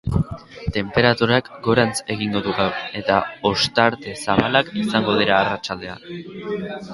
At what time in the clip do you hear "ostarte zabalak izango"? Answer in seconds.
3.51-5.19